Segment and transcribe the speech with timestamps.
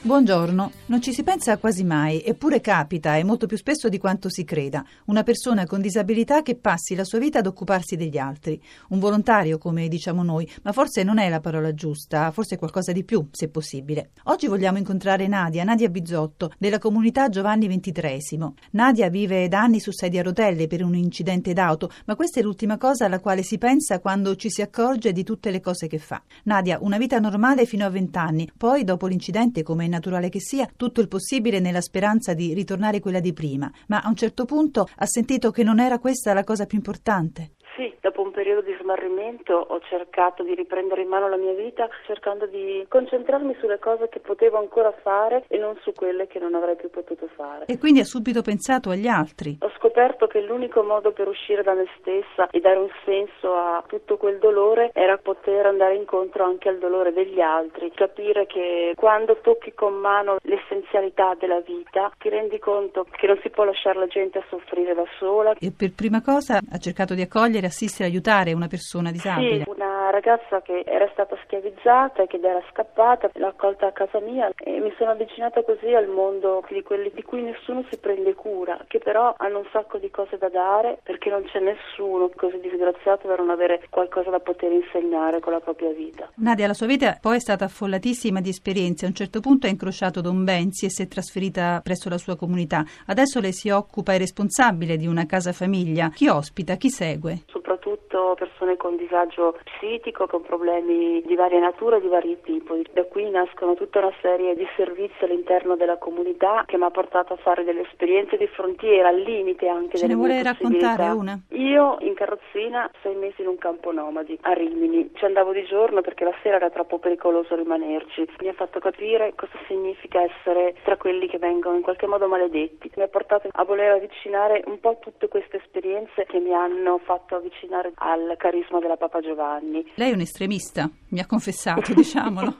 [0.00, 4.30] Buongiorno, non ci si pensa quasi mai, eppure capita e molto più spesso di quanto
[4.30, 8.62] si creda, una persona con disabilità che passi la sua vita ad occuparsi degli altri,
[8.90, 13.02] un volontario come diciamo noi, ma forse non è la parola giusta, forse qualcosa di
[13.02, 14.10] più, se possibile.
[14.26, 18.52] Oggi vogliamo incontrare Nadia, Nadia Bizzotto, della comunità Giovanni XXIII.
[18.70, 22.44] Nadia vive da anni su sedia a rotelle per un incidente d'auto, ma questa è
[22.44, 25.98] l'ultima cosa alla quale si pensa quando ci si accorge di tutte le cose che
[25.98, 26.22] fa.
[26.44, 31.00] Nadia, una vita normale fino a vent'anni, poi dopo l'incidente come naturale che sia, tutto
[31.00, 35.06] il possibile nella speranza di ritornare quella di prima, ma a un certo punto ha
[35.06, 37.52] sentito che non era questa la cosa più importante.
[37.76, 42.46] Sì, dopo periodo di smarrimento ho cercato di riprendere in mano la mia vita cercando
[42.46, 46.76] di concentrarmi sulle cose che potevo ancora fare e non su quelle che non avrei
[46.76, 47.64] più potuto fare.
[47.66, 49.58] E quindi ha subito pensato agli altri.
[49.62, 53.82] Ho scoperto che l'unico modo per uscire da me stessa e dare un senso a
[53.88, 59.38] tutto quel dolore era poter andare incontro anche al dolore degli altri, capire che quando
[59.42, 64.06] tocchi con mano l'essenzialità della vita ti rendi conto che non si può lasciare la
[64.06, 65.54] gente a soffrire da sola.
[65.58, 69.64] E per prima cosa ha cercato di accogliere assistere, aiutare una persona disabile?
[69.64, 74.20] Sì, una ragazza che era stata schiavizzata e che era scappata, l'ho accolta a casa
[74.20, 78.34] mia e mi sono avvicinata così al mondo di quelli di cui nessuno si prende
[78.34, 82.58] cura, che però hanno un sacco di cose da dare perché non c'è nessuno così
[82.60, 86.30] disgraziato da non avere qualcosa da poter insegnare con la propria vita.
[86.36, 89.04] Nadia, la sua vita poi è stata affollatissima di esperienze.
[89.04, 92.36] A un certo punto ha incrociato Don Benzi e si è trasferita presso la sua
[92.36, 92.84] comunità.
[93.06, 96.10] Adesso lei si occupa, è responsabile di una casa famiglia.
[96.10, 97.44] Chi ospita, chi segue?
[97.68, 102.86] Soprattutto persone con disagio psichico, con problemi di varia natura e di vari tipi.
[102.92, 107.34] Da qui nascono tutta una serie di servizi all'interno della comunità che mi ha portato
[107.34, 111.38] a fare delle esperienze di frontiera, al limite anche Ce delle ne vuole raccontare una?
[111.50, 115.10] Io in carrozzina sei mesi in un campo nomadi a Rimini.
[115.12, 118.26] Ci andavo di giorno perché la sera era troppo pericoloso rimanerci.
[118.40, 122.90] Mi ha fatto capire cosa significa essere tra quelli che vengono in qualche modo maledetti.
[122.96, 127.34] Mi ha portato a voler avvicinare un po' tutte queste esperienze che mi hanno fatto
[127.34, 127.57] avvicinare
[127.94, 129.84] al carisma della Papa Giovanni.
[129.94, 132.56] Lei è un estremista, mi ha confessato, diciamolo.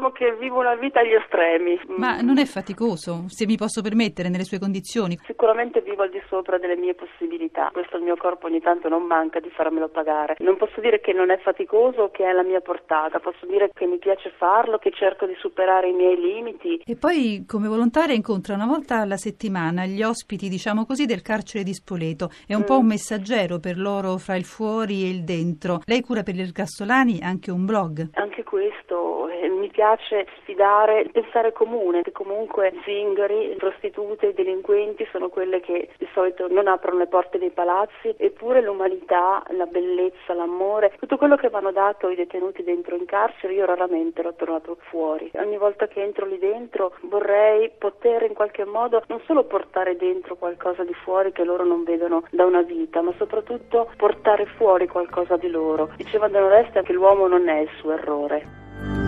[0.00, 1.78] Diciamo che vivo una vita agli estremi.
[1.96, 5.18] Ma non è faticoso, se mi posso permettere, nelle sue condizioni?
[5.26, 7.68] Sicuramente vivo al di sopra delle mie possibilità.
[7.72, 10.36] Questo il mio corpo ogni tanto non manca di farmelo pagare.
[10.38, 13.70] Non posso dire che non è faticoso o che è alla mia portata, posso dire
[13.74, 16.82] che mi piace farlo, che cerco di superare i miei limiti.
[16.86, 21.62] E poi come volontaria incontra una volta alla settimana gli ospiti, diciamo così, del carcere
[21.62, 22.30] di Spoleto.
[22.46, 22.64] È un mm.
[22.64, 25.80] po' un messaggero per loro fra il fuori e il dentro.
[25.84, 28.08] Lei cura per gli ergastolani anche un blog.
[28.14, 35.06] Anche questo eh, mi piace piace sfidare il pensare comune, che comunque zingari, prostitute, delinquenti
[35.10, 40.34] sono quelle che di solito non aprono le porte dei palazzi, eppure l'umanità, la bellezza,
[40.34, 44.34] l'amore, tutto quello che mi hanno dato i detenuti dentro in carcere, io raramente l'ho
[44.34, 45.30] trovato fuori.
[45.34, 50.36] Ogni volta che entro lì dentro vorrei poter in qualche modo non solo portare dentro
[50.36, 55.36] qualcosa di fuori che loro non vedono da una vita, ma soprattutto portare fuori qualcosa
[55.36, 55.90] di loro.
[55.96, 58.58] Diceva Don Oreste che l'uomo non è il suo errore.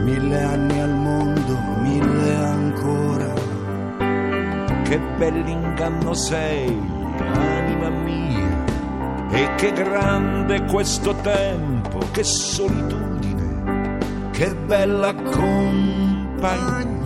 [0.04, 0.71] Mille anni
[4.92, 6.78] Che bell'inganno sei,
[7.16, 8.64] anima mia.
[9.30, 13.98] E che grande questo tempo, che solitudine,
[14.32, 17.01] che bella compagnia.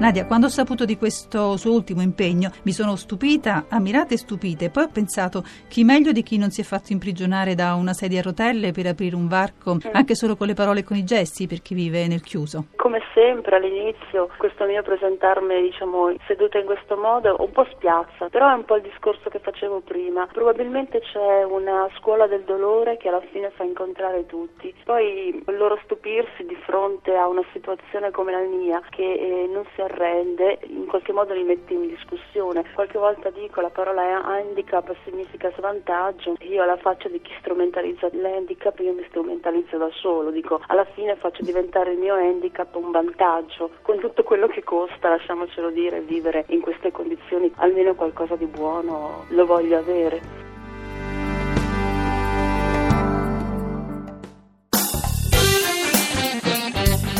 [0.00, 4.64] Nadia, quando ho saputo di questo suo ultimo impegno mi sono stupita, ammirata e stupita
[4.64, 7.92] e poi ho pensato chi meglio di chi non si è fatto imprigionare da una
[7.92, 11.04] sedia a rotelle per aprire un varco anche solo con le parole e con i
[11.04, 12.68] gesti per chi vive nel chiuso.
[12.76, 18.48] Come sempre all'inizio questo mio presentarmi diciamo seduta in questo modo un po' spiazza, però
[18.48, 20.26] è un po' il discorso che facevo prima.
[20.32, 24.74] Probabilmente c'è una scuola del dolore che alla fine fa incontrare tutti.
[24.82, 29.66] Poi il loro stupirsi di fronte a una situazione come la mia che eh, non
[29.74, 32.64] si arrende, in qualche modo li mette in discussione.
[32.74, 38.78] Qualche volta dico la parola handicap significa svantaggio, io alla faccia di chi strumentalizza l'handicap
[38.80, 43.70] io mi strumentalizzo da solo, dico alla fine faccio diventare il mio handicap un vantaggio,
[43.82, 49.24] con tutto quello che costa, lasciamocelo dire, vivere in queste condizioni, almeno qualcosa di buono
[49.28, 50.39] lo voglio avere.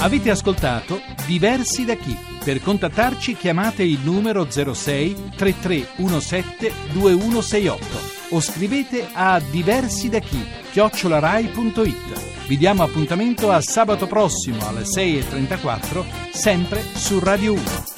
[0.01, 2.17] Avete ascoltato Diversi da chi?
[2.43, 7.85] Per contattarci chiamate il numero 06 3317 2168
[8.31, 10.43] o scrivete a diversi da chi
[10.73, 12.47] chiocciolarai.it.
[12.47, 17.90] Vi diamo appuntamento a sabato prossimo alle 6.34 sempre su Radio 1.